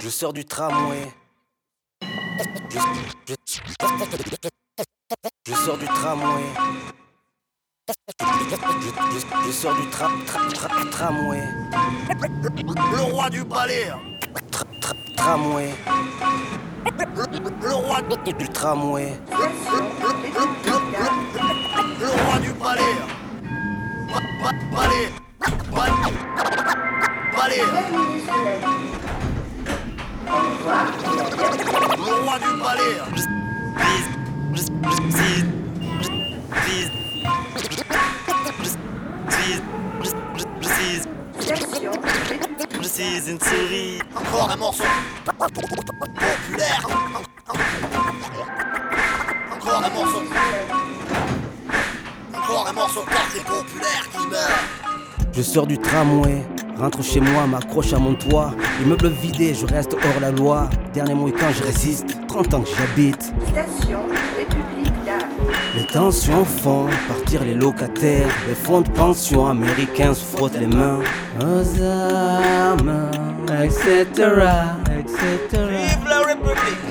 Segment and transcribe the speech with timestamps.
[0.00, 1.12] Je sors du tramway.
[2.70, 2.78] Je,
[3.26, 3.34] je-
[5.46, 6.44] je sors du tramway.
[9.46, 11.42] Je, sors du tra, tra, tra- tramway.
[12.92, 13.84] Le roi du balai,
[14.50, 15.70] Tra- tra- tramway.
[17.62, 18.02] le roi,
[18.38, 19.12] Du, tramway.
[22.00, 22.94] le roi du balai.
[24.08, 25.04] Ba- ba- Balai,
[25.72, 26.12] balai,
[27.48, 27.54] Le
[32.22, 32.92] roi du balai.
[42.80, 43.98] Je une souris.
[44.14, 44.84] Encore un morceau
[45.26, 46.86] populaire.
[49.56, 50.22] Encore un morceau.
[52.34, 54.78] Encore un morceau quartier populaire qui meurt.
[55.32, 56.44] Je sors du tramway,
[56.78, 58.52] rentre chez moi, m'accroche à mon toit.
[58.82, 60.70] Immeuble vidé, je reste hors la loi.
[60.94, 63.22] Dernier mois quand je résiste, 30 ans que j'habite.
[63.22, 64.00] Station
[64.38, 65.54] République d'Arles.
[65.76, 68.28] Les tensions font partir les locataires.
[68.48, 71.00] Les fonds de pension américains se frottent les mains.
[71.40, 73.10] Aux armes,
[73.62, 74.06] etc.
[74.98, 76.07] etc.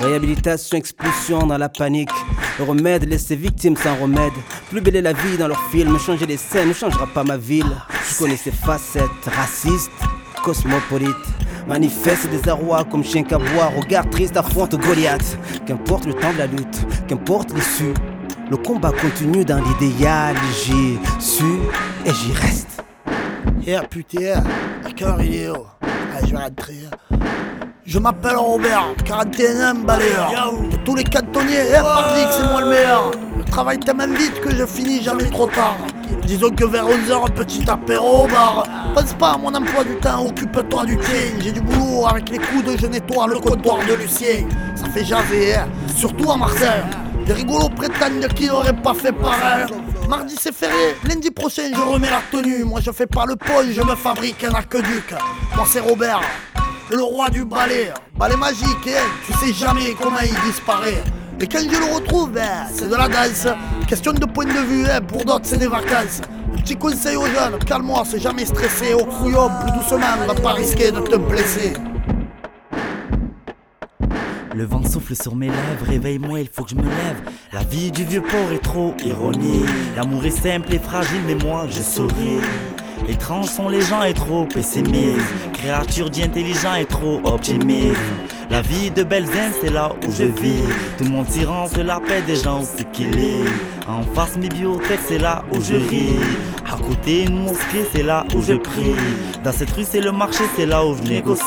[0.00, 2.10] Réhabilitation, expulsion dans la panique.
[2.58, 4.32] Le remède laisse ses victimes sans remède.
[4.70, 5.98] Plus belle est la vie dans leurs films.
[5.98, 7.76] Changer les scènes ne changera pas ma ville.
[8.08, 9.90] Je connais ses facettes racistes,
[10.44, 11.10] cosmopolites.
[11.66, 13.72] Manifeste des arrois comme chien qu'aboie.
[13.76, 15.36] Regard triste affronte Goliath.
[15.66, 17.94] Qu'importe le temps de la lutte, qu'importe l'issue.
[18.50, 20.36] Le combat continue dans l'idéal.
[20.64, 21.58] J'y suis
[22.06, 22.82] et j'y reste.
[23.66, 24.44] Eh putain,
[24.84, 25.48] à cœur il est
[27.88, 30.52] je m'appelle Robert, 41 ans, balayeur.
[30.70, 33.10] De tous les cantonniers, eh, pardi que c'est moi le meilleur.
[33.38, 35.78] Le travail tellement vite que je finis jamais trop tard.
[36.26, 38.66] Disons que vers 11h, un petit apéro au bar.
[38.94, 41.32] Pense pas à mon emploi du temps, occupe-toi du tien.
[41.40, 44.46] J'ai du boulot, avec les coudes, je nettoie le comptoir de Lucien.
[44.76, 46.84] Ça fait jaser, hein, surtout à Marseille.
[47.26, 49.66] Les rigolos prétendent qu'ils n'auraient pas fait pareil.
[50.08, 52.64] Mardi c'est férié, lundi prochain je remets la tenue.
[52.64, 55.14] Moi je fais pas le pôle, je me fabrique un aqueduc.
[55.54, 56.22] Moi c'est Robert,
[56.90, 57.92] le roi du balai.
[58.16, 61.02] Balai magique, hein, tu sais jamais comment il disparaît.
[61.40, 63.46] Et quand je le retrouve, ben, c'est de la danse.
[63.86, 66.20] Question de point de vue, hein, pour d'autres c'est des vacances.
[66.52, 68.94] Un petit conseil aux jeunes, calme-moi, c'est jamais stressé.
[68.94, 71.74] Au couillon, plus doucement, va pas risquer de te blesser.
[74.54, 77.20] Le vent souffle sur mes lèvres, réveille-moi, il faut que je me lève.
[77.52, 79.64] La vie du vieux port est trop ironie.
[79.94, 82.40] L'amour est simple et fragile, mais moi je souris.
[83.08, 85.18] Étranges sont les gens et trop pessimistes.
[85.54, 87.96] Créature d'intelligent et trop optimiste.
[88.50, 90.62] La vie de Belzen, c'est là où je vis.
[90.96, 93.44] Tout mon tyran se la paix des gens aussi qu'il est.
[93.86, 96.16] En face mes bibliothèques, c'est là où je ris.
[96.66, 98.94] À côté une mosquée, c'est là où je prie.
[99.44, 101.42] Dans cette rue, c'est le marché, c'est là où je négocie.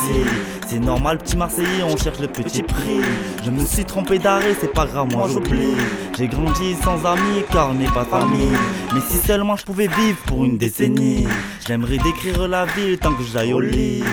[0.67, 3.01] C'est normal, petit Marseillais, on cherche le petit prix.
[3.44, 5.75] Je me suis trompé d'arrêt, c'est pas grave, moi j'oublie.
[6.18, 8.57] J'ai grandi sans amis, car on n'est pas de famille.
[8.94, 11.28] Mais si seulement je pouvais vivre pour une décennie,
[11.68, 14.03] j'aimerais décrire la ville tant que j'aille au lit.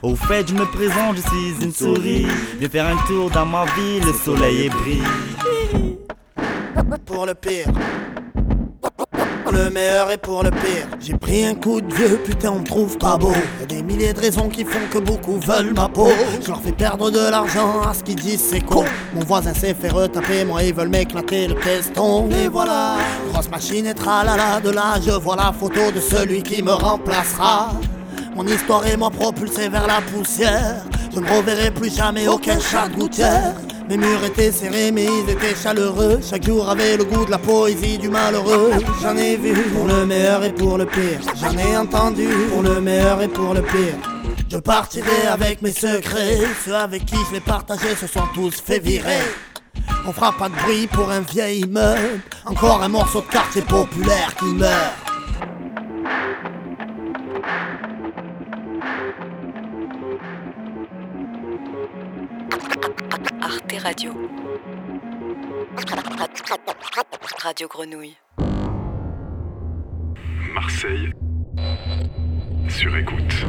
[0.00, 2.26] Au fait, je me présente, je suis une souris.
[2.60, 5.02] Viens faire un tour dans ma vie, le soleil est brille.
[7.04, 7.66] pour le pire.
[9.50, 10.86] Le meilleur est pour le pire.
[11.00, 13.32] J'ai pris un coup de vieux, putain, on me trouve pas beau.
[13.60, 16.10] Y a des milliers de raisons qui font que beaucoup veulent ma peau.
[16.40, 18.84] Je leur fais perdre de l'argent à ce qu'ils disent, c'est con.
[19.14, 22.28] Mon voisin s'est fait retaper, moi ils veulent m'éclater le teston.
[22.30, 22.98] Et voilà,
[23.32, 24.60] grosse machine et tralala.
[24.60, 27.70] De là, je vois la photo de celui qui me remplacera.
[28.38, 30.84] Mon histoire est moi propulsée vers la poussière.
[31.12, 33.52] Je ne reverrai plus jamais aucun chat de gouttière.
[33.88, 36.20] Mes murs étaient serrés, mais ils étaient chaleureux.
[36.22, 38.74] Chaque jour avait le goût de la poésie du malheureux.
[39.02, 41.18] J'en ai vu pour le meilleur et pour le pire.
[41.34, 43.96] J'en ai entendu pour le meilleur et pour le pire.
[44.48, 46.38] Je partirai avec mes secrets.
[46.64, 49.24] Ceux avec qui je les partageais se sont tous fait virer.
[50.06, 52.20] On fera pas de bruit pour un vieil immeuble.
[52.46, 54.94] Encore un morceau de quartier populaire qui meurt.
[63.48, 64.12] Arte Radio.
[67.42, 68.16] Radio Grenouille.
[70.52, 71.10] Marseille
[72.68, 73.46] sur écoute.